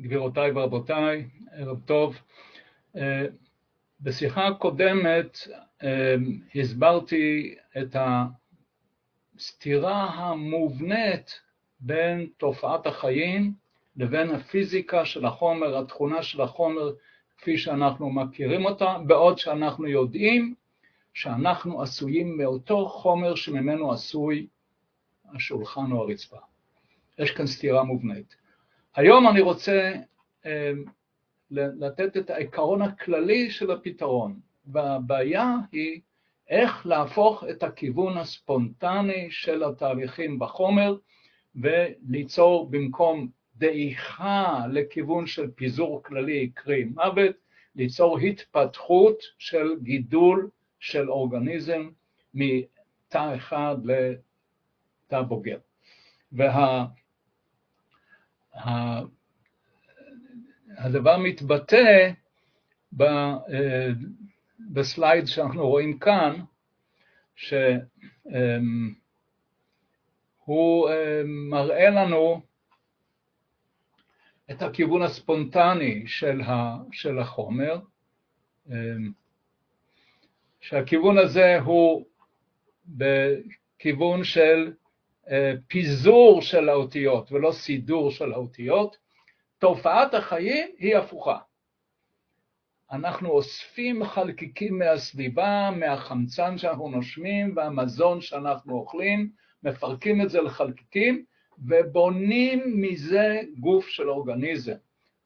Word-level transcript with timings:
גבירותיי 0.00 0.50
ורבותיי, 0.50 1.28
ערב 1.52 1.80
טוב. 1.80 2.16
בשיחה 4.00 4.46
הקודמת 4.46 5.38
הסברתי 6.54 7.54
את 7.78 7.96
הסתירה 9.36 10.04
המובנית 10.04 11.40
בין 11.80 12.28
תופעת 12.36 12.86
החיים 12.86 13.52
לבין 13.96 14.30
הפיזיקה 14.30 15.04
של 15.04 15.24
החומר, 15.24 15.78
התכונה 15.78 16.22
של 16.22 16.40
החומר 16.40 16.92
כפי 17.38 17.58
שאנחנו 17.58 18.10
מכירים 18.10 18.64
אותה, 18.64 18.96
בעוד 19.06 19.38
שאנחנו 19.38 19.86
יודעים 19.86 20.54
שאנחנו 21.14 21.82
עשויים 21.82 22.38
מאותו 22.38 22.88
חומר 22.88 23.34
שממנו 23.34 23.92
עשוי 23.92 24.46
השולחן 25.34 25.92
או 25.92 26.02
הרצפה. 26.02 26.38
יש 27.18 27.30
כאן 27.30 27.46
סתירה 27.46 27.84
מובנית. 27.84 28.39
היום 29.00 29.28
אני 29.28 29.40
רוצה 29.40 29.92
לתת 31.50 32.16
את 32.16 32.30
העיקרון 32.30 32.82
הכללי 32.82 33.50
של 33.50 33.70
הפתרון, 33.70 34.40
והבעיה 34.66 35.54
היא 35.72 36.00
איך 36.48 36.86
להפוך 36.86 37.44
את 37.50 37.62
הכיוון 37.62 38.18
הספונטני 38.18 39.28
של 39.30 39.64
התהליכים 39.64 40.38
בחומר 40.38 40.96
וליצור 41.54 42.70
במקום 42.70 43.28
דעיכה 43.56 44.66
לכיוון 44.72 45.26
של 45.26 45.50
פיזור 45.50 46.02
כללי, 46.02 46.50
קרי 46.54 46.84
מוות, 46.84 47.36
ליצור 47.76 48.18
התפתחות 48.18 49.22
של 49.38 49.68
גידול 49.82 50.50
של 50.80 51.10
אורגניזם 51.10 51.88
מתא 52.34 53.36
אחד 53.36 53.76
לתא 53.84 55.22
בוגר. 55.22 55.58
וה... 56.32 56.86
הדבר 60.78 61.16
מתבטא 61.18 62.10
בסלייד 64.72 65.24
שאנחנו 65.26 65.68
רואים 65.68 65.98
כאן, 65.98 66.40
שהוא 67.36 67.60
מראה 71.24 71.90
לנו 71.90 72.40
את 74.50 74.62
הכיוון 74.62 75.02
הספונטני 75.02 76.04
של 76.92 77.18
החומר, 77.18 77.80
שהכיוון 80.60 81.18
הזה 81.18 81.58
הוא 81.60 82.06
בכיוון 82.86 84.24
של 84.24 84.72
פיזור 85.66 86.42
של 86.42 86.68
האותיות 86.68 87.32
ולא 87.32 87.52
סידור 87.52 88.10
של 88.10 88.32
האותיות, 88.32 88.96
תופעת 89.58 90.14
החיים 90.14 90.68
היא 90.78 90.96
הפוכה. 90.96 91.38
אנחנו 92.92 93.28
אוספים 93.28 94.04
חלקיקים 94.04 94.78
מהסביבה, 94.78 95.70
מהחמצן 95.76 96.58
שאנחנו 96.58 96.88
נושמים 96.88 97.56
והמזון 97.56 98.20
שאנחנו 98.20 98.74
אוכלים, 98.74 99.30
מפרקים 99.62 100.22
את 100.22 100.30
זה 100.30 100.40
לחלקיקים 100.40 101.24
ובונים 101.58 102.82
מזה 102.82 103.40
גוף 103.58 103.88
של 103.88 104.10
אורגניזם. 104.10 104.76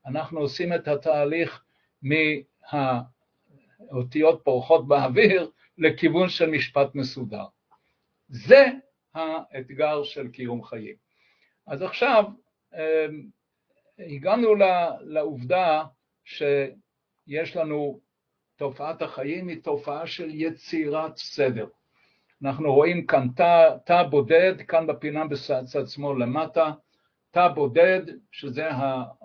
אנחנו 0.07 0.41
עושים 0.41 0.73
את 0.73 0.89
התהליך 0.89 1.65
מהאותיות 2.73 4.41
פורחות 4.45 4.89
באוויר 4.89 5.51
לכיוון 5.79 6.29
של 6.29 6.51
משפט 6.51 6.95
מסודר. 6.95 7.45
זה 8.29 8.67
האתגר 9.15 10.05
של 10.05 10.29
קיום 10.29 10.65
חיים. 10.65 10.95
אז 11.67 11.83
עכשיו 11.83 12.25
הגענו 13.99 14.55
לעובדה 15.01 15.85
שיש 16.25 17.57
לנו 17.57 18.01
תופעת 18.57 19.03
החיים 19.03 19.49
היא 19.49 19.63
תופעה 19.63 20.07
של 20.07 20.31
יצירת 20.33 21.17
סדר. 21.17 21.67
אנחנו 22.45 22.75
רואים 22.75 23.07
כאן 23.07 23.29
תא, 23.37 23.77
תא 23.87 24.03
בודד, 24.03 24.55
כאן 24.69 24.87
בפינה 24.87 25.25
בצד 25.27 25.87
שמאל 25.87 26.23
למטה, 26.23 26.73
תא 27.31 27.49
בודד, 27.49 28.01
שזה 28.33 28.69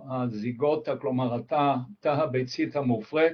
הזיגוטה, 0.09 0.97
כלומר 0.97 1.35
התא, 1.35 1.73
תא 1.99 2.09
הביצית 2.09 2.75
המופרק, 2.75 3.33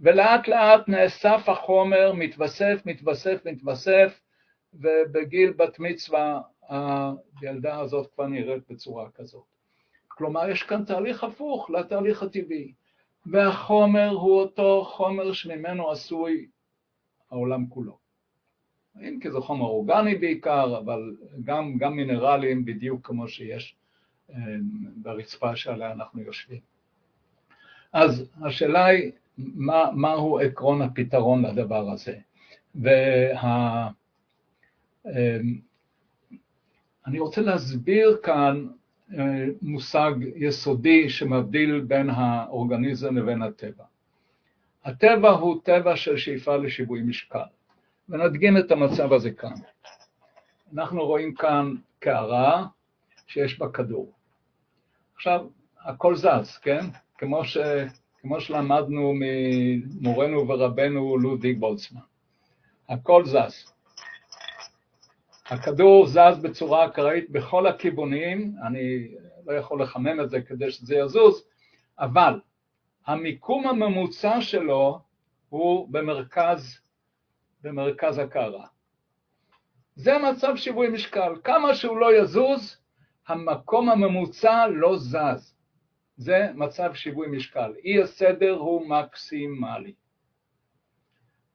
ולאט 0.00 0.48
לאט 0.48 0.88
נאסף 0.88 1.48
החומר, 1.48 2.12
מתווסף, 2.12 2.82
מתווסף, 2.86 3.46
מתווסף, 3.46 4.20
ובגיל 4.74 5.52
בת 5.52 5.78
מצווה 5.78 6.40
הילדה 7.40 7.80
הזאת 7.80 8.14
כבר 8.14 8.26
נראית 8.26 8.62
בצורה 8.70 9.10
כזאת. 9.10 9.44
כלומר, 10.08 10.50
יש 10.50 10.62
כאן 10.62 10.84
תהליך 10.84 11.24
הפוך 11.24 11.70
לתהליך 11.70 12.22
הטבעי, 12.22 12.72
והחומר 13.26 14.08
הוא 14.08 14.40
אותו 14.40 14.84
חומר 14.84 15.32
שממנו 15.32 15.90
עשוי 15.90 16.46
העולם 17.30 17.66
כולו. 17.66 17.98
אם 19.00 19.18
כי 19.22 19.30
זה 19.30 19.40
חומר 19.40 19.64
אורגני 19.64 20.14
בעיקר, 20.14 20.78
אבל 20.78 21.16
גם, 21.44 21.78
גם 21.78 21.92
מינרלים 21.92 22.64
בדיוק 22.64 23.06
כמו 23.06 23.28
שיש 23.28 23.76
ברצפה 24.96 25.56
שעליה 25.56 25.92
אנחנו 25.92 26.22
יושבים. 26.22 26.60
אז 27.92 28.30
השאלה 28.44 28.84
היא, 28.84 29.12
מה, 29.38 29.90
מהו 29.94 30.38
עקרון 30.38 30.82
הפתרון 30.82 31.46
לדבר 31.46 31.90
הזה? 31.90 32.18
וה... 32.74 33.88
אני 37.06 37.18
רוצה 37.18 37.40
להסביר 37.40 38.18
כאן 38.22 38.66
מושג 39.62 40.12
יסודי 40.36 41.08
שמבדיל 41.10 41.80
בין 41.80 42.10
האורגניזם 42.10 43.16
לבין 43.16 43.42
הטבע. 43.42 43.84
הטבע 44.84 45.30
הוא 45.30 45.60
טבע 45.64 45.96
של 45.96 46.16
שאיפה 46.16 46.56
לשיווי 46.56 47.02
משקל, 47.02 47.38
ונדגים 48.08 48.56
את 48.56 48.70
המצב 48.70 49.12
הזה 49.12 49.30
כאן. 49.30 49.54
אנחנו 50.74 51.06
רואים 51.06 51.34
כאן 51.34 51.74
קערה 51.98 52.66
שיש 53.26 53.58
בה 53.58 53.68
כדור. 53.68 54.12
עכשיו, 55.16 55.46
הכל 55.80 56.16
זז, 56.16 56.58
כן? 56.62 56.86
כמו, 57.18 57.44
ש... 57.44 57.56
כמו 58.20 58.40
שלמדנו 58.40 59.12
ממורנו 59.14 60.48
ורבנו 60.48 61.18
לודיג 61.18 61.58
בולצמן. 61.58 62.00
הכל 62.88 63.24
זז. 63.26 63.72
הכדור 65.50 66.06
זז 66.06 66.38
בצורה 66.42 66.86
אקראית 66.86 67.30
בכל 67.30 67.66
הכיוונים, 67.66 68.54
אני 68.66 69.08
לא 69.46 69.52
יכול 69.52 69.82
לחמם 69.82 70.20
את 70.20 70.30
זה 70.30 70.40
כדי 70.40 70.70
שזה 70.70 70.94
יזוז, 70.96 71.44
אבל 71.98 72.40
המיקום 73.06 73.66
הממוצע 73.66 74.40
שלו 74.40 75.00
הוא 75.48 75.88
במרכז, 75.92 76.80
במרכז 77.62 78.18
הקערה. 78.18 78.66
זה 79.94 80.18
מצב 80.18 80.56
שיווי 80.56 80.88
משקל, 80.88 81.32
כמה 81.44 81.74
שהוא 81.74 81.96
לא 81.96 82.16
יזוז, 82.16 82.76
המקום 83.28 83.88
הממוצע 83.88 84.66
לא 84.66 84.96
זז. 84.96 85.54
זה 86.16 86.48
מצב 86.54 86.94
שיווי 86.94 87.28
משקל, 87.28 87.72
אי 87.84 88.02
הסדר 88.02 88.52
הוא 88.52 88.88
מקסימלי. 88.88 89.92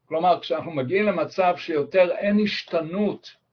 כלומר, 0.05 0.39
כשאנחנו 0.41 0.71
מגיעים 0.71 1.05
למצב 1.05 1.53
שיותר 1.57 2.11
אין 2.11 2.39
השתנות 2.43 3.44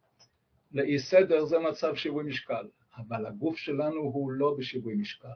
לאי 0.72 0.98
סדר 0.98 1.44
זה 1.44 1.58
מצב 1.58 1.94
שיווי 1.94 2.24
משקל, 2.24 2.68
אבל 2.96 3.26
הגוף 3.26 3.56
שלנו 3.56 4.00
הוא 4.00 4.32
לא 4.32 4.54
בשיווי 4.58 4.94
משקל. 4.94 5.28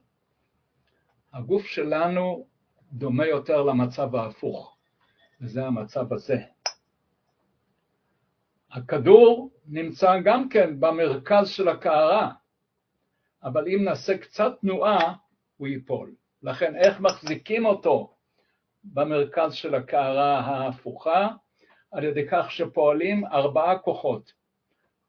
הגוף 1.33 1.63
שלנו 1.67 2.47
דומה 2.93 3.27
יותר 3.27 3.63
למצב 3.63 4.15
ההפוך, 4.17 4.77
וזה 5.41 5.67
המצב 5.67 6.13
הזה. 6.13 6.37
הכדור 8.71 9.51
נמצא 9.67 10.21
גם 10.25 10.49
כן 10.49 10.81
במרכז 10.81 11.49
של 11.49 11.69
הקערה, 11.69 12.33
אבל 13.43 13.69
אם 13.69 13.85
נעשה 13.85 14.19
קצת 14.19 14.53
תנועה, 14.61 15.15
הוא 15.56 15.69
ייפול. 15.69 16.15
לכן 16.43 16.77
איך 16.77 17.00
מחזיקים 17.00 17.67
אותו 17.67 18.17
במרכז 18.85 19.55
של 19.55 19.75
הקערה 19.75 20.41
ההפוכה? 20.41 21.29
על 21.91 22.05
ידי 22.05 22.27
כך 22.31 22.50
שפועלים 22.50 23.27
ארבעה 23.27 23.79
כוחות. 23.79 24.32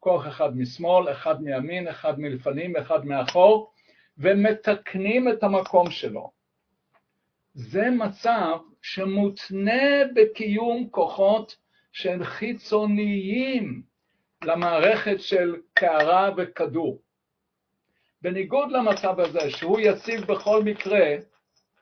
כוח 0.07 0.27
אחד 0.27 0.57
משמאל, 0.57 1.11
אחד 1.11 1.41
מימין, 1.43 1.87
אחד 1.87 2.19
מלפנים, 2.19 2.75
אחד 2.75 3.05
מאחור, 3.05 3.71
ומתקנים 4.17 5.29
את 5.29 5.43
המקום 5.43 5.91
שלו. 5.91 6.31
זה 7.53 7.89
מצב 7.89 8.57
שמותנה 8.81 9.81
בקיום 10.15 10.87
כוחות 10.91 11.55
שהם 11.91 12.23
חיצוניים 12.23 13.81
למערכת 14.43 15.21
של 15.21 15.55
קערה 15.73 16.31
וכדור. 16.37 17.01
בניגוד 18.21 18.71
למצב 18.71 19.19
הזה, 19.19 19.49
שהוא 19.49 19.79
יציב 19.79 20.21
בכל 20.21 20.63
מקרה, 20.63 21.15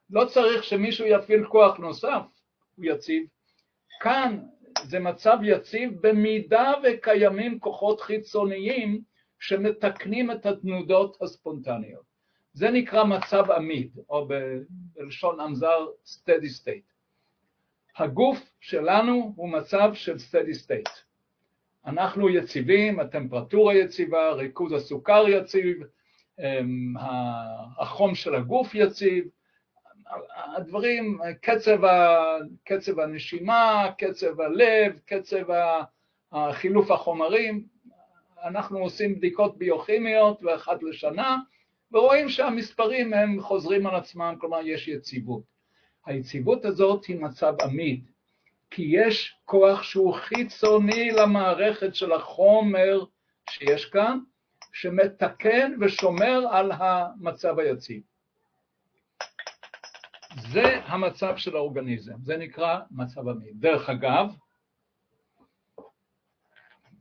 לא 0.09 0.25
צריך 0.25 0.63
שמישהו 0.63 1.05
יפעיל 1.07 1.45
כוח 1.45 1.77
נוסף, 1.77 2.21
הוא 2.75 2.85
יציב. 2.85 3.23
כאן 3.99 4.39
זה 4.85 4.99
מצב 4.99 5.37
יציב 5.43 5.91
במידה 6.01 6.73
וקיימים 6.83 7.59
כוחות 7.59 8.01
חיצוניים 8.01 9.01
שמתקנים 9.39 10.31
את 10.31 10.45
התנודות 10.45 11.17
הספונטניות. 11.21 12.03
זה 12.53 12.69
נקרא 12.69 13.03
מצב 13.03 13.51
עמיד, 13.51 13.97
או 14.09 14.27
בלשון 14.95 15.39
אמזר 15.39 15.85
steady 16.05 16.61
state. 16.61 16.95
הגוף 17.97 18.39
שלנו 18.59 19.33
הוא 19.35 19.49
מצב 19.49 19.89
של 19.93 20.15
steady 20.15 20.65
state. 20.65 20.91
אנחנו 21.85 22.29
יציבים, 22.29 22.99
הטמפרטורה 22.99 23.73
יציבה, 23.73 24.31
ריכוז 24.31 24.71
הסוכר 24.71 25.25
יציב, 25.29 25.77
אמ, 26.39 26.93
החום 27.79 28.15
של 28.15 28.35
הגוף 28.35 28.75
יציב, 28.75 29.25
הדברים, 30.55 31.19
קצב, 31.41 31.85
ה, 31.85 32.17
קצב 32.63 32.99
הנשימה, 32.99 33.87
קצב 33.97 34.41
הלב, 34.41 34.99
קצב 35.05 35.45
חילוף 36.51 36.91
החומרים, 36.91 37.65
אנחנו 38.43 38.79
עושים 38.79 39.15
בדיקות 39.15 39.57
ביוכימיות 39.57 40.43
ואחת 40.43 40.83
לשנה, 40.83 41.37
ורואים 41.91 42.29
שהמספרים 42.29 43.13
הם 43.13 43.41
חוזרים 43.41 43.87
על 43.87 43.95
עצמם, 43.95 44.35
כלומר 44.39 44.59
יש 44.63 44.87
יציבות. 44.87 45.43
היציבות 46.05 46.65
הזאת 46.65 47.05
היא 47.05 47.19
מצב 47.19 47.53
עמיד, 47.61 48.05
כי 48.71 48.81
יש 48.89 49.35
כוח 49.45 49.83
שהוא 49.83 50.13
חיצוני 50.13 51.11
למערכת 51.11 51.95
של 51.95 52.11
החומר 52.11 53.03
שיש 53.49 53.85
כאן, 53.85 54.19
שמתקן 54.73 55.73
ושומר 55.81 56.47
על 56.51 56.71
המצב 56.71 57.59
היציב. 57.59 58.01
זה 60.35 60.81
המצב 60.85 61.37
של 61.37 61.55
האורגניזם, 61.55 62.15
זה 62.23 62.37
נקרא 62.37 62.79
מצב 62.91 63.27
עמיד. 63.27 63.61
דרך 63.61 63.89
אגב, 63.89 64.35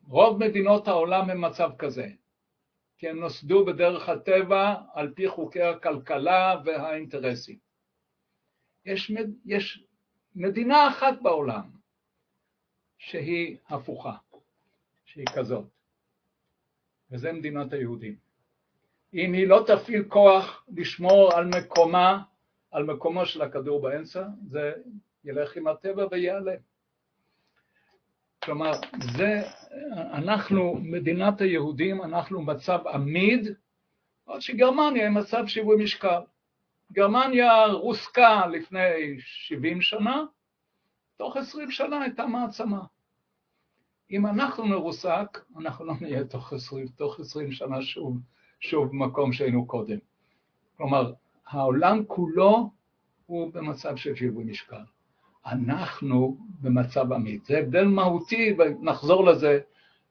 רוב 0.08 0.38
מדינות 0.38 0.88
העולם 0.88 1.30
הם 1.30 1.40
מצב 1.40 1.70
כזה, 1.78 2.08
כי 2.98 3.08
הם 3.08 3.20
נוסדו 3.20 3.64
בדרך 3.64 4.08
הטבע 4.08 4.74
על 4.92 5.12
פי 5.16 5.28
חוקי 5.28 5.62
הכלכלה 5.62 6.54
והאינטרסים. 6.64 7.58
יש, 8.86 9.12
יש 9.44 9.84
מדינה 10.34 10.88
אחת 10.88 11.22
בעולם 11.22 11.70
שהיא 12.98 13.56
הפוכה, 13.68 14.16
שהיא 15.04 15.26
כזאת, 15.34 15.64
וזה 17.10 17.32
מדינת 17.32 17.72
היהודים. 17.72 18.16
אם 19.14 19.32
היא 19.32 19.48
לא 19.48 19.64
תפעיל 19.66 20.04
כוח 20.08 20.64
לשמור 20.76 21.34
על 21.34 21.44
מקומה, 21.46 22.22
על 22.74 22.84
מקומו 22.84 23.26
של 23.26 23.42
הכדור 23.42 23.82
באמצע, 23.82 24.28
זה 24.50 24.72
ילך 25.24 25.56
עם 25.56 25.66
הטבע 25.66 26.06
ויעלם. 26.10 26.56
כלומר, 28.44 28.72
זה, 29.16 29.42
אנחנו, 29.92 30.74
מדינת 30.74 31.40
היהודים, 31.40 32.02
אנחנו 32.02 32.42
מצב 32.42 32.86
עמיד, 32.86 33.48
עוד 34.24 34.40
שגרמניה 34.40 35.02
היא 35.02 35.10
מצב 35.10 35.46
שיווי 35.46 35.84
משקל. 35.84 36.20
גרמניה 36.92 37.66
רוסקה 37.66 38.46
לפני 38.46 39.16
70 39.18 39.82
שנה, 39.82 40.24
תוך 41.16 41.36
20 41.36 41.70
שנה 41.70 42.02
הייתה 42.02 42.26
מעצמה. 42.26 42.80
אם 44.10 44.26
אנחנו 44.26 44.64
נרוסק, 44.64 45.38
אנחנו 45.56 45.84
לא 45.84 45.94
נהיה 46.00 46.24
תוך 46.24 46.52
20, 46.52 46.86
תוך 46.86 47.20
20 47.20 47.52
שנה 47.52 47.82
שוב, 47.82 48.18
שוב 48.60 48.94
מקום 48.94 49.32
שהיינו 49.32 49.66
קודם. 49.66 49.98
כלומר, 50.76 51.12
העולם 51.48 52.04
כולו 52.06 52.70
הוא 53.26 53.52
במצב 53.52 53.96
של 53.96 54.14
שיווי 54.14 54.44
משקל. 54.44 54.84
אנחנו 55.46 56.38
במצב 56.60 57.12
עמית. 57.12 57.44
זה 57.44 57.58
הבדל 57.58 57.84
מהותי, 57.84 58.56
ונחזור 58.58 59.24
לזה 59.24 59.60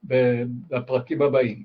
בפרקים 0.04 1.22
הבאים. 1.22 1.64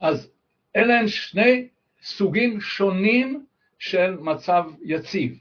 אז 0.00 0.30
אלה 0.76 1.00
הם 1.00 1.08
שני 1.08 1.68
סוגים 2.02 2.60
שונים 2.60 3.46
של 3.78 4.16
מצב 4.16 4.64
יציב. 4.82 5.38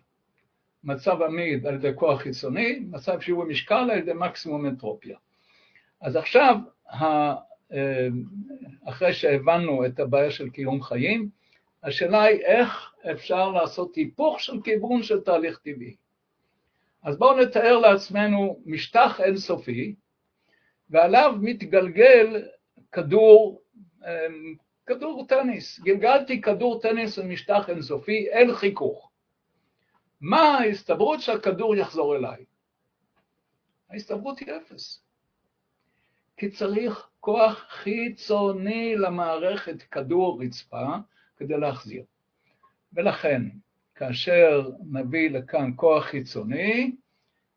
מצב 0.83 1.21
עמיד 1.21 1.65
על 1.67 1.75
ידי 1.75 1.91
כוח 1.95 2.21
חיצוני, 2.21 2.79
מצב 2.79 3.19
שיווי 3.21 3.49
משקל 3.49 3.89
על 3.91 3.97
ידי 3.97 4.11
מקסימום 4.15 4.65
אנטרופיה. 4.65 5.17
אז 6.01 6.15
עכשיו, 6.15 6.55
אה, 6.91 7.35
אחרי 8.85 9.13
שהבנו 9.13 9.85
את 9.85 9.99
הבעיה 9.99 10.31
של 10.31 10.49
קיום 10.49 10.81
חיים, 10.81 11.29
השאלה 11.83 12.23
היא 12.23 12.41
איך 12.41 12.93
אפשר 13.11 13.49
לעשות 13.51 13.95
היפוך 13.95 14.39
של 14.39 14.61
כיוון 14.63 15.03
של 15.03 15.21
תהליך 15.21 15.57
טבעי. 15.57 15.95
אז 17.03 17.17
בואו 17.17 17.41
נתאר 17.41 17.77
לעצמנו 17.77 18.59
משטח 18.65 19.21
אינסופי, 19.21 19.95
ועליו 20.89 21.35
מתגלגל 21.41 22.47
כדור, 22.91 23.61
אמ, 24.01 24.55
כדור 24.85 25.25
טניס. 25.27 25.79
גלגלתי 25.79 26.41
כדור 26.41 26.81
טניס 26.81 27.19
במשטח 27.19 27.69
אינסופי 27.69 28.27
אל 28.33 28.55
חיכוך. 28.55 29.11
מה 30.21 30.41
ההסתברות 30.41 31.21
שהכדור 31.21 31.75
יחזור 31.75 32.15
אליי? 32.15 32.45
ההסתברות 33.89 34.39
היא 34.39 34.47
אפס. 34.57 35.03
כי 36.37 36.49
צריך 36.49 37.09
כוח 37.19 37.65
חיצוני 37.69 38.95
למערכת 38.95 39.81
כדור 39.81 40.41
רצפה 40.41 40.85
כדי 41.37 41.57
להחזיר. 41.57 42.03
ולכן 42.93 43.41
כאשר 43.95 44.69
נביא 44.91 45.29
לכאן 45.29 45.71
כוח 45.75 46.03
חיצוני 46.03 46.91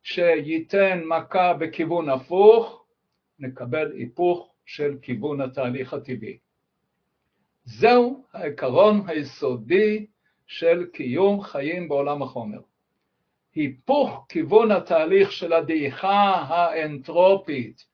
שייתן 0.03 1.03
מכה 1.05 1.55
בכיוון 1.55 2.09
הפוך, 2.09 2.85
נקבל 3.39 3.93
היפוך 3.93 4.55
של 4.67 4.97
כיוון 5.03 5.41
התהליך 5.41 5.95
הטבעי. 5.95 6.39
זהו 7.65 8.25
העיקרון 8.33 9.09
היסודי 9.09 10.07
של 10.47 10.87
קיום 10.93 11.41
חיים 11.41 11.89
בעולם 11.89 12.23
החומר. 12.23 12.61
היפוך 13.55 14.27
כיוון 14.29 14.71
התהליך 14.71 15.33
של 15.33 15.53
הדעיכה 15.53 16.31
האנטרופית 16.49 17.87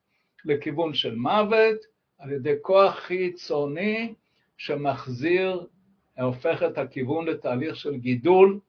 לכיוון 0.45 0.95
של 0.95 1.15
מוות 1.15 1.77
על 2.19 2.33
ידי 2.33 2.55
כוח 2.63 2.95
חיצוני 2.95 4.15
שמחזיר 4.57 5.67
הופך 6.19 6.63
את 6.63 6.79
הכיוון 6.79 7.27
לתהליך 7.27 7.77
של 7.77 7.97
גידול 7.97 8.61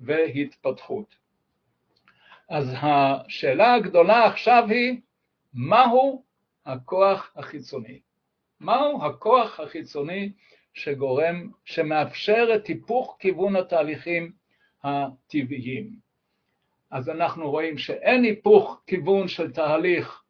והתפתחות. 0.00 1.14
אז 2.48 2.74
השאלה 2.82 3.74
הגדולה 3.74 4.26
עכשיו 4.26 4.64
היא, 4.68 5.00
מהו 5.54 6.22
הכוח 6.66 7.32
החיצוני? 7.36 8.00
מהו 8.60 9.04
הכוח 9.04 9.60
החיצוני 9.60 10.32
שגורם, 10.74 11.50
שמאפשר 11.64 12.48
את 12.54 12.66
היפוך 12.66 13.16
כיוון 13.20 13.56
התהליכים 13.56 14.32
הטבעיים? 14.84 15.96
אז 16.90 17.08
אנחנו 17.08 17.50
רואים 17.50 17.78
שאין 17.78 18.24
היפוך 18.24 18.82
כיוון 18.86 19.28
של 19.28 19.52
תהליך 19.52 20.22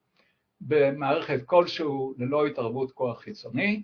במערכת 0.61 1.41
כלשהו 1.47 2.15
ללא 2.19 2.47
התערבות 2.47 2.93
כוח 2.93 3.21
חיצוני, 3.21 3.83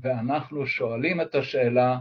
ואנחנו 0.00 0.66
שואלים 0.66 1.20
את 1.20 1.34
השאלה, 1.34 1.98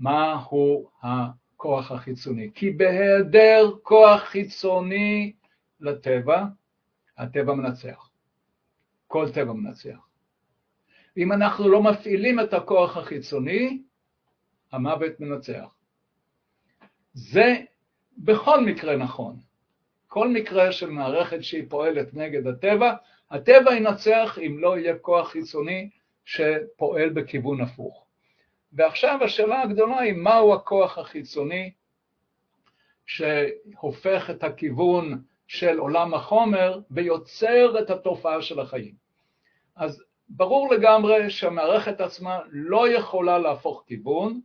מהו 0.00 0.90
הכוח 1.02 1.92
החיצוני? 1.92 2.50
כי 2.54 2.70
בהיעדר 2.70 3.70
כוח 3.82 4.22
חיצוני 4.22 5.32
לטבע, 5.80 6.44
הטבע 7.18 7.54
מנצח. 7.54 8.10
כל 9.06 9.32
טבע 9.34 9.52
מנצח. 9.52 10.08
אם 11.16 11.32
אנחנו 11.32 11.68
לא 11.68 11.82
מפעילים 11.82 12.40
את 12.40 12.54
הכוח 12.54 12.96
החיצוני, 12.96 13.82
המוות 14.72 15.20
מנצח. 15.20 15.74
זה 17.12 17.54
בכל 18.18 18.64
מקרה 18.64 18.96
נכון. 18.96 19.36
כל 20.08 20.28
מקרה 20.28 20.72
של 20.72 20.90
מערכת 20.90 21.42
שהיא 21.42 21.64
פועלת 21.68 22.14
נגד 22.14 22.46
הטבע, 22.46 22.94
הטבע 23.30 23.74
ינצח 23.74 24.38
אם 24.46 24.58
לא 24.58 24.78
יהיה 24.78 24.98
כוח 24.98 25.28
חיצוני 25.28 25.90
שפועל 26.28 27.08
בכיוון 27.08 27.60
הפוך. 27.60 28.06
ועכשיו 28.72 29.18
השאלה 29.24 29.62
הגדולה 29.62 30.00
היא 30.00 30.12
מהו 30.12 30.54
הכוח 30.54 30.98
החיצוני 30.98 31.72
שהופך 33.06 34.30
את 34.30 34.44
הכיוון 34.44 35.22
של 35.46 35.78
עולם 35.78 36.14
החומר 36.14 36.80
ויוצר 36.90 37.80
את 37.80 37.90
התופעה 37.90 38.42
של 38.42 38.60
החיים. 38.60 38.94
אז 39.76 40.04
ברור 40.28 40.74
לגמרי 40.74 41.30
שהמערכת 41.30 42.00
עצמה 42.00 42.38
לא 42.50 42.88
יכולה 42.88 43.38
להפוך 43.38 43.84
כיוון 43.86 44.40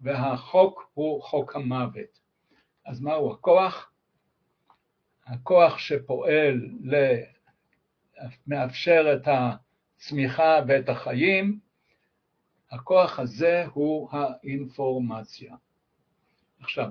והחוק 0.00 0.90
הוא 0.94 1.22
חוק 1.22 1.56
המוות. 1.56 2.20
אז 2.86 3.00
מהו 3.00 3.32
הכוח? 3.32 3.92
הכוח 5.26 5.78
שפועל, 5.78 6.60
מאפשר 8.46 9.12
את 9.12 9.28
הצמיחה 10.00 10.60
ואת 10.68 10.88
החיים, 10.88 11.58
הכוח 12.70 13.18
הזה 13.18 13.64
הוא 13.72 14.08
האינפורמציה. 14.12 15.54
עכשיו, 16.60 16.90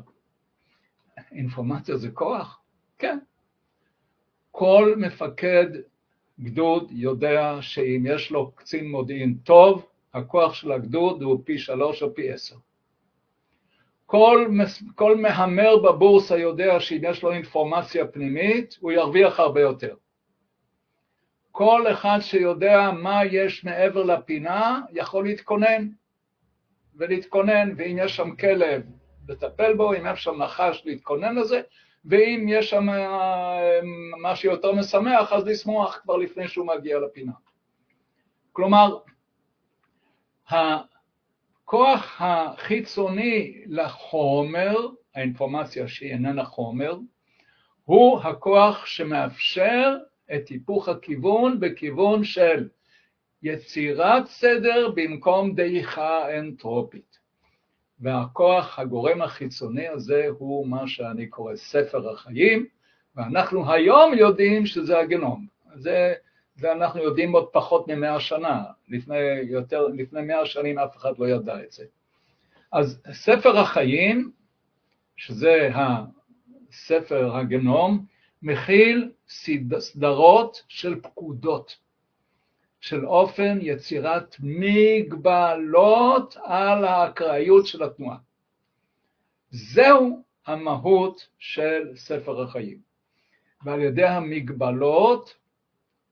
אינפורמציה 1.31 1.97
זה 1.97 2.11
כוח? 2.11 2.61
כן. 2.97 3.19
כל 4.51 4.93
מפקד 4.97 5.67
גדוד 6.39 6.91
יודע 6.91 7.57
שאם 7.61 8.03
יש 8.07 8.31
לו 8.31 8.51
קצין 8.51 8.91
מודיעין 8.91 9.37
טוב, 9.43 9.85
הכוח 10.13 10.53
של 10.53 10.71
הגדוד 10.71 11.21
הוא 11.21 11.41
פי 11.45 11.57
שלוש 11.57 12.03
או 12.03 12.15
פי 12.15 12.31
עשר. 12.31 12.55
כל, 14.05 14.47
כל 14.95 15.17
מהמר 15.17 15.77
בבורסה 15.77 16.37
יודע 16.37 16.79
שאם 16.79 17.01
יש 17.03 17.23
לו 17.23 17.31
אינפורמציה 17.31 18.07
פנימית, 18.07 18.77
הוא 18.79 18.91
ירוויח 18.91 19.39
הרבה 19.39 19.61
יותר. 19.61 19.95
כל 21.51 21.91
אחד 21.91 22.19
שיודע 22.21 22.91
מה 22.91 23.25
יש 23.25 23.65
מעבר 23.65 24.03
לפינה, 24.03 24.81
יכול 24.91 25.25
להתכונן. 25.25 25.87
ולהתכונן, 26.95 27.73
ואם 27.77 27.97
יש 28.01 28.15
שם 28.15 28.35
כלב, 28.35 28.81
לטפל 29.27 29.73
בו, 29.73 29.93
אם 29.93 30.05
יש 30.13 30.23
שם 30.23 30.43
נחש, 30.43 30.81
להתכונן 30.85 31.35
לזה, 31.35 31.61
ואם 32.05 32.45
יש 32.49 32.69
שם 32.69 32.89
אה, 32.89 33.79
משהו 34.21 34.51
יותר 34.51 34.71
משמח, 34.71 35.33
אז 35.33 35.45
לשמוח 35.45 35.99
כבר 36.03 36.17
לפני 36.17 36.47
שהוא 36.47 36.67
מגיע 36.67 36.99
לפינה. 36.99 37.31
כלומר, 38.51 38.97
הכוח 40.49 42.21
החיצוני 42.21 43.63
לחומר, 43.67 44.75
האינפורמציה 45.15 45.87
שהיא 45.87 46.11
איננה 46.11 46.45
חומר, 46.45 46.97
הוא 47.83 48.19
הכוח 48.19 48.85
שמאפשר 48.85 49.97
את 50.35 50.47
היפוך 50.47 50.89
הכיוון 50.89 51.59
בכיוון 51.59 52.23
של 52.23 52.67
יצירת 53.43 54.27
סדר 54.27 54.91
במקום 54.95 55.55
דעיכה 55.55 56.39
אנטרופית. 56.39 57.19
והכוח, 57.99 58.79
הגורם 58.79 59.21
החיצוני 59.21 59.87
הזה 59.87 60.25
הוא 60.37 60.67
מה 60.67 60.87
שאני 60.87 61.27
קורא 61.27 61.55
ספר 61.55 62.09
החיים, 62.09 62.65
ואנחנו 63.15 63.71
היום 63.71 64.13
יודעים 64.13 64.65
שזה 64.65 64.99
הגנום. 64.99 65.47
זה, 65.75 66.13
זה 66.55 66.71
אנחנו 66.71 67.03
יודעים 67.03 67.31
עוד 67.31 67.47
פחות 67.51 67.87
ממאה 67.87 68.19
שנה, 68.19 68.63
לפני, 68.89 69.17
יותר, 69.43 69.87
לפני 69.87 70.21
מאה 70.21 70.45
שנים 70.45 70.79
אף 70.79 70.97
אחד 70.97 71.19
לא 71.19 71.29
ידע 71.29 71.63
את 71.63 71.71
זה. 71.71 71.85
אז 72.71 73.01
ספר 73.11 73.57
החיים, 73.57 74.31
שזה 75.17 75.69
הספר 75.73 77.35
הגנום, 77.35 78.05
מכיל 78.41 79.11
סדרות 79.79 80.63
של 80.67 81.01
פקודות. 81.01 81.77
של 82.81 83.05
אופן 83.05 83.57
יצירת 83.61 84.35
מגבלות 84.39 86.37
על 86.43 86.85
האקראיות 86.85 87.67
של 87.67 87.83
התנועה. 87.83 88.17
זהו 89.51 90.23
המהות 90.45 91.27
של 91.39 91.95
ספר 91.95 92.41
החיים. 92.41 92.81
ועל 93.63 93.81
ידי 93.81 94.05
המגבלות 94.05 95.37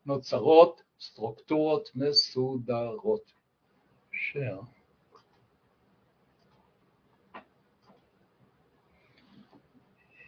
נוצרות 0.05 0.81
סטרוקטורות 0.99 1.89
מסודרות. 1.95 3.33
שר. 4.11 4.59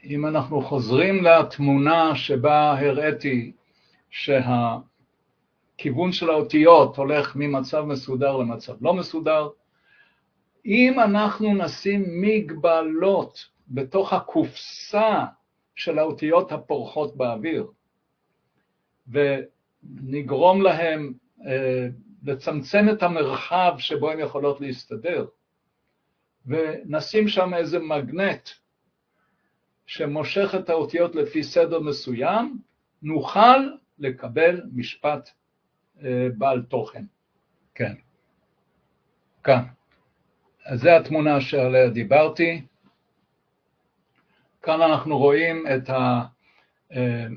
אם 0.10 0.26
אנחנו 0.26 0.62
חוזרים 0.62 1.24
לתמונה 1.24 2.16
שבה 2.16 2.80
הראיתי 2.80 3.52
שה... 4.10 4.78
הכיוון 5.76 6.12
של 6.12 6.30
האותיות 6.30 6.98
הולך 6.98 7.36
ממצב 7.36 7.82
מסודר 7.82 8.38
למצב 8.38 8.74
לא 8.82 8.94
מסודר. 8.94 9.50
אם 10.66 11.00
אנחנו 11.00 11.54
נשים 11.54 12.22
מגבלות 12.22 13.46
בתוך 13.68 14.14
הקופסה 14.14 15.26
של 15.76 16.00
האותיות 16.00 16.52
הפורחות 16.52 17.18
באוויר, 17.18 17.68
ונגרום 19.08 20.62
להם 20.62 21.14
אה, 21.46 21.88
לצמצם 22.24 22.86
את 22.92 23.04
המרחב 23.04 23.76
שבו 23.78 24.12
הן 24.12 24.20
יכולות 24.20 24.62
להסתדר, 24.62 25.26
ונשים 26.46 27.28
שם 27.28 27.54
איזה 27.54 27.80
מגנט 27.80 28.50
שמושך 29.90 30.56
את 30.56 30.70
האותיות 30.70 31.16
לפי 31.16 31.44
סדר 31.44 31.80
מסוים, 31.80 32.60
נוכל 33.04 33.68
לקבל 34.00 34.62
משפט 34.74 35.30
בעל 36.38 36.62
תוכן. 36.62 37.04
כן. 37.76 37.94
כאן. 39.44 39.64
אז 40.66 40.80
זו 40.80 40.90
התמונה 40.90 41.42
שעליה 41.42 41.90
דיברתי. 41.90 42.62
כאן 44.62 44.82
אנחנו 44.82 45.18
רואים 45.18 45.66
את, 45.76 45.90
ה, 45.90 46.22
אה, 46.94 47.28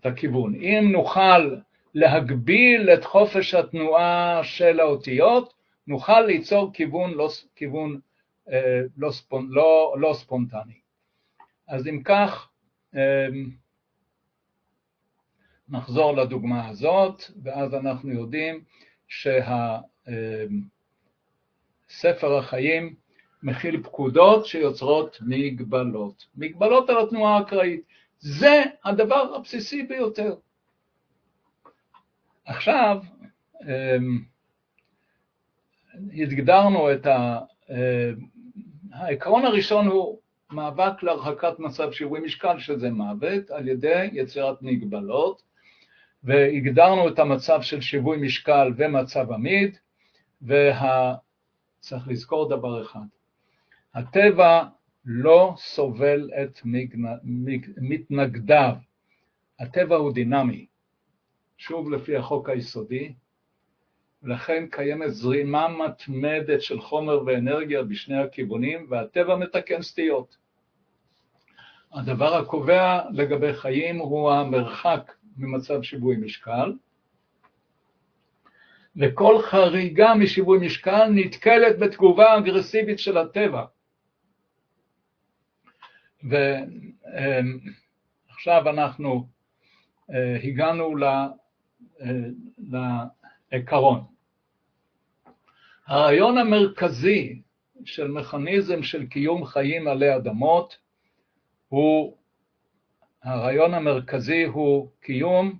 את 0.00 0.06
הכיוון. 0.06 0.54
אם 0.54 0.88
נוכל 0.92 1.56
להגביל 1.94 2.90
את 2.90 3.04
חופש 3.04 3.54
התנועה 3.54 4.40
של 4.44 4.80
האותיות, 4.80 5.54
נוכל 5.86 6.20
ליצור 6.20 6.72
כיוון 6.72 7.10
לא, 7.10 7.28
כיוון, 7.56 8.00
אה, 8.52 8.80
לא, 8.96 9.10
ספונ, 9.10 9.46
לא, 9.50 9.94
לא 9.98 10.14
ספונטני. 10.14 10.81
אז 11.72 11.86
אם 11.88 12.02
כך, 12.04 12.48
אה, 12.96 13.28
נחזור 15.68 16.16
לדוגמה 16.16 16.68
הזאת, 16.68 17.22
ואז 17.42 17.74
אנחנו 17.74 18.10
יודעים 18.10 18.64
שספר 21.88 22.38
החיים 22.38 22.94
מכיל 23.42 23.82
פקודות 23.82 24.46
שיוצרות 24.46 25.18
מגבלות. 25.20 26.26
מגבלות 26.36 26.90
על 26.90 26.98
התנועה 26.98 27.38
האקראית. 27.38 27.82
זה 28.18 28.62
הדבר 28.84 29.34
הבסיסי 29.34 29.82
ביותר. 29.82 30.34
עכשיו, 32.44 33.02
אמ, 33.62 34.24
הגדרנו 36.12 36.92
את 36.92 37.06
ה... 37.06 37.38
העקרון 38.92 39.44
הראשון 39.44 39.86
הוא 39.86 40.21
מאבק 40.52 41.02
להרחקת 41.02 41.58
מצב 41.58 41.92
שיווי 41.92 42.20
משקל, 42.20 42.58
שזה 42.58 42.90
מוות, 42.90 43.50
על 43.50 43.68
ידי 43.68 44.08
יצירת 44.12 44.62
מגבלות. 44.62 45.42
והגדרנו 46.24 47.08
את 47.08 47.18
המצב 47.18 47.62
של 47.62 47.80
שיווי 47.80 48.16
משקל 48.16 48.72
ומצב 48.76 49.32
עמיד, 49.32 49.76
וצריך 50.42 52.06
וה... 52.06 52.12
לזכור 52.12 52.48
דבר 52.48 52.82
אחד, 52.82 53.06
הטבע 53.94 54.64
לא 55.04 55.54
סובל 55.56 56.30
את 56.42 56.60
מתנגדיו, 57.76 58.74
הטבע 59.60 59.96
הוא 59.96 60.12
דינמי, 60.12 60.66
שוב 61.58 61.90
לפי 61.90 62.16
החוק 62.16 62.48
היסודי, 62.48 63.12
ולכן 64.22 64.66
קיימת 64.70 65.10
זרימה 65.10 65.68
מתמדת 65.68 66.62
של 66.62 66.80
חומר 66.80 67.22
ואנרגיה 67.26 67.82
בשני 67.82 68.18
הכיוונים, 68.18 68.86
והטבע 68.88 69.36
מתקן 69.36 69.82
סטיות. 69.82 70.41
הדבר 71.92 72.34
הקובע 72.34 73.00
לגבי 73.10 73.54
חיים 73.54 73.98
הוא 73.98 74.30
המרחק 74.30 75.12
ממצב 75.36 75.82
שיווי 75.82 76.16
משקל, 76.16 76.72
וכל 78.96 79.42
חריגה 79.42 80.14
משיווי 80.14 80.66
משקל 80.66 81.08
נתקלת 81.14 81.78
בתגובה 81.78 82.38
אגרסיבית 82.38 82.98
של 82.98 83.18
הטבע. 83.18 83.64
ועכשיו 86.22 86.50
אנחנו 88.70 89.28
אה, 90.10 90.36
הגענו 90.42 90.94
אה, 92.00 92.06
לעיקרון. 93.52 94.04
הרעיון 95.86 96.38
המרכזי 96.38 97.42
של 97.84 98.08
מכניזם 98.08 98.82
של 98.82 99.06
קיום 99.06 99.44
חיים 99.44 99.88
עלי 99.88 100.16
אדמות 100.16 100.81
הוא 101.72 102.16
הרעיון 103.22 103.74
המרכזי 103.74 104.42
הוא 104.42 104.90
קיום 105.00 105.58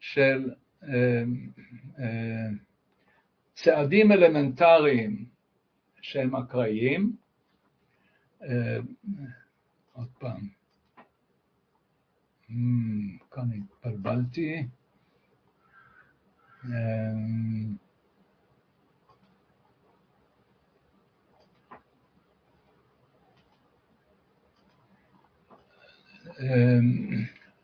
של 0.00 0.50
אה, 0.82 1.22
אה, 1.98 2.48
צעדים 3.54 4.12
אלמנטריים 4.12 5.24
שהם 6.00 6.36
אקראיים, 6.36 7.16
אה, 8.42 8.78
עוד 9.92 10.08
פעם, 10.18 10.48
כאן 13.30 13.48
התבלבלתי, 13.52 14.66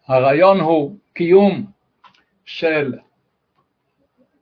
הרעיון 0.06 0.60
הוא 0.60 0.98
קיום 1.14 1.66
של 2.44 2.94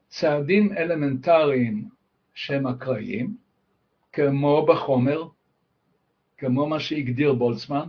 צעדים 0.09 0.73
אלמנטריים 0.77 1.89
שהם 2.35 2.67
אקראיים, 2.67 3.37
כמו 4.13 4.67
בחומר, 4.67 5.23
כמו 6.39 6.67
מה 6.67 6.81
שהגדיר 6.81 7.33
בולצמן, 7.33 7.89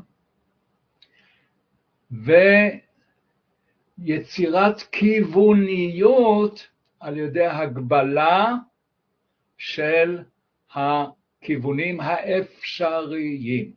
ויצירת 3.98 4.82
כיווניות 4.92 6.68
על 7.00 7.18
ידי 7.18 7.46
הגבלה 7.46 8.54
של 9.58 10.20
הכיוונים 10.74 12.02
האפשריים. 12.02 13.72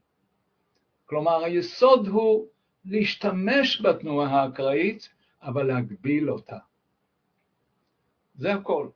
כלומר, 1.07 1.45
היסוד 1.45 2.09
הוא 2.09 2.47
להשתמש 2.85 3.81
בתנועה 3.81 4.43
האקראית, 4.43 5.09
אבל 5.43 5.63
להגביל 5.63 6.31
אותה. 6.31 6.59
זה 8.35 8.55
הכל. 8.55 8.89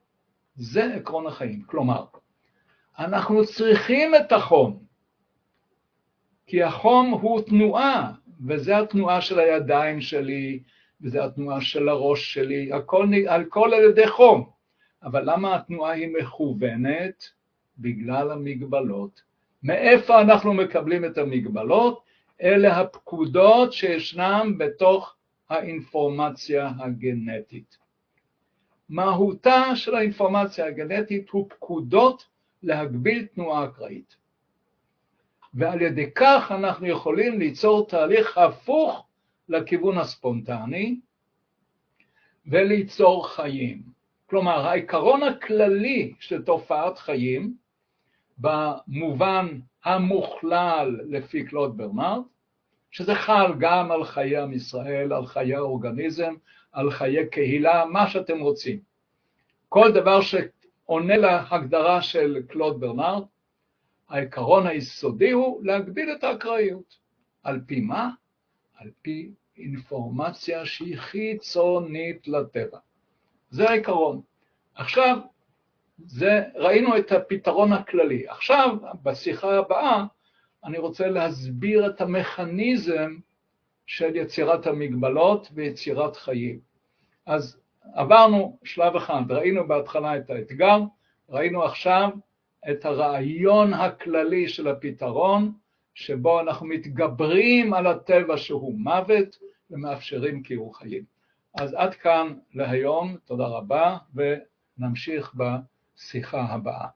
זה 0.55 0.95
עקרון 0.95 1.27
החיים. 1.27 1.63
כלומר, 1.65 2.05
אנחנו 2.99 3.45
צריכים 3.45 4.15
את 4.15 4.31
החום, 4.31 4.83
כי 6.47 6.63
החום 6.63 7.11
הוא 7.11 7.41
תנועה, 7.41 8.11
וזה 8.47 8.77
התנועה 8.77 9.21
של 9.21 9.39
הידיים 9.39 10.01
שלי, 10.01 10.63
וזה 11.01 11.25
התנועה 11.25 11.61
של 11.61 11.89
הראש 11.89 12.33
שלי, 12.33 12.73
הכל, 12.73 13.07
הכל 13.29 13.73
על 13.73 13.83
ידי 13.89 14.07
חום. 14.07 14.49
אבל 15.03 15.31
למה 15.31 15.55
התנועה 15.55 15.91
היא 15.91 16.15
מכוונת? 16.19 17.29
בגלל 17.77 18.31
המגבלות. 18.31 19.21
מאיפה 19.63 20.21
אנחנו 20.21 20.53
מקבלים 20.53 21.05
את 21.05 21.17
המגבלות? 21.17 22.03
אלה 22.43 22.79
הפקודות 22.79 23.73
שישנם 23.73 24.55
בתוך 24.57 25.15
האינפורמציה 25.49 26.71
הגנטית. 26.79 27.77
מהותה 28.89 29.75
של 29.75 29.95
האינפורמציה 29.95 30.65
הגנטית 30.65 31.29
הוא 31.29 31.49
פקודות 31.49 32.27
להגביל 32.63 33.25
תנועה 33.25 33.65
אקראית. 33.65 34.15
ועל 35.53 35.81
ידי 35.81 36.11
כך 36.15 36.51
אנחנו 36.51 36.87
יכולים 36.87 37.39
ליצור 37.39 37.87
תהליך 37.87 38.37
הפוך 38.37 39.07
לכיוון 39.49 39.97
הספונטני 39.97 40.99
וליצור 42.45 43.27
חיים. 43.27 43.81
כלומר, 44.25 44.67
העיקרון 44.67 45.23
הכללי 45.23 46.13
של 46.19 46.43
תופעת 46.43 46.97
חיים, 46.97 47.53
במובן 48.37 49.59
המוכלל 49.85 50.99
לפי 51.09 51.45
קלוד 51.45 51.77
ברנרד, 51.77 52.21
שזה 52.93 53.15
חל 53.15 53.53
גם 53.59 53.91
על 53.91 54.05
חיי 54.05 54.37
עם 54.37 54.53
ישראל, 54.53 55.13
על 55.13 55.25
חיי 55.25 55.55
האורגניזם, 55.55 56.33
על 56.71 56.91
חיי 56.91 57.29
קהילה, 57.29 57.85
מה 57.85 58.09
שאתם 58.09 58.39
רוצים. 58.39 58.79
כל 59.69 59.91
דבר 59.91 60.21
שעונה 60.21 61.17
להגדרה 61.17 62.01
של 62.01 62.41
קלוד 62.47 62.79
ברנרד, 62.79 63.23
העיקרון 64.09 64.67
היסודי 64.67 65.31
הוא 65.31 65.65
להגביל 65.65 66.11
את 66.11 66.23
האקראיות. 66.23 66.97
על 67.43 67.61
פי 67.65 67.81
מה? 67.81 68.09
על 68.77 68.89
פי 69.01 69.31
אינפורמציה 69.57 70.65
שהיא 70.65 70.97
חיצונית 70.97 72.27
לטבע. 72.27 72.79
זה 73.49 73.69
העיקרון. 73.69 74.21
עכשיו, 74.75 75.17
זה, 76.05 76.43
ראינו 76.55 76.97
את 76.97 77.11
הפתרון 77.11 77.73
הכללי. 77.73 78.27
עכשיו, 78.27 78.77
בשיחה 79.03 79.57
הבאה, 79.57 80.05
אני 80.65 80.77
רוצה 80.77 81.07
להסביר 81.07 81.87
את 81.87 82.01
המכניזם 82.01 83.15
של 83.85 84.15
יצירת 84.15 84.67
המגבלות 84.67 85.47
ויצירת 85.53 86.15
חיים. 86.15 86.59
אז 87.25 87.59
עברנו 87.93 88.57
שלב 88.63 88.95
אחד, 88.95 89.21
ראינו 89.29 89.67
בהתחלה 89.67 90.17
את 90.17 90.29
האתגר, 90.29 90.79
ראינו 91.29 91.63
עכשיו 91.63 92.09
את 92.71 92.85
הרעיון 92.85 93.73
הכללי 93.73 94.47
של 94.47 94.67
הפתרון, 94.67 95.53
שבו 95.93 96.39
אנחנו 96.39 96.65
מתגברים 96.65 97.73
על 97.73 97.87
הטבע 97.87 98.37
שהוא 98.37 98.79
מוות 98.79 99.37
ומאפשרים 99.71 100.43
קיור 100.43 100.77
חיים. 100.77 101.03
אז 101.55 101.73
עד 101.73 101.93
כאן 101.93 102.33
להיום, 102.53 103.17
תודה 103.25 103.45
רבה, 103.45 103.97
ונמשיך 104.15 105.35
בשיחה 105.35 106.41
הבאה. 106.41 106.87